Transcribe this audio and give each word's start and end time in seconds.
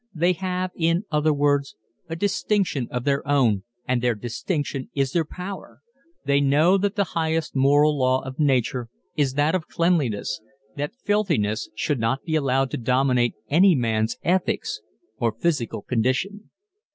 They 0.15 0.33
have, 0.33 0.71
in 0.75 1.05
other 1.11 1.31
words, 1.31 1.75
a 2.09 2.15
distinction 2.15 2.87
of 2.89 3.03
their 3.03 3.21
own 3.27 3.65
and 3.87 4.01
their 4.01 4.15
distinction 4.15 4.89
is 4.95 5.11
their 5.11 5.25
power. 5.25 5.83
They 6.25 6.41
know 6.41 6.79
that 6.79 6.95
the 6.95 7.03
highest 7.13 7.55
moral 7.55 7.95
law 7.99 8.21
of 8.25 8.39
nature 8.39 8.89
is 9.15 9.35
that 9.35 9.53
of 9.53 9.67
cleanliness, 9.67 10.41
that 10.75 10.95
filthiness 10.95 11.69
should 11.75 11.99
not 11.99 12.23
be 12.23 12.33
allowed 12.35 12.71
to 12.71 12.77
dominate 12.77 13.35
any 13.47 13.75
man's 13.75 14.17
ethics 14.23 14.81
or 15.17 15.33
physical 15.33 15.83
condition. 15.83 16.49